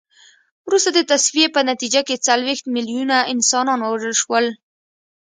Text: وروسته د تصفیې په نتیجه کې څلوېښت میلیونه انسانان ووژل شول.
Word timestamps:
وروسته 0.67 0.89
د 0.93 0.99
تصفیې 1.11 1.47
په 1.55 1.61
نتیجه 1.69 2.01
کې 2.07 2.23
څلوېښت 2.27 2.65
میلیونه 2.75 3.17
انسانان 3.33 3.79
ووژل 3.81 4.13
شول. 4.21 4.45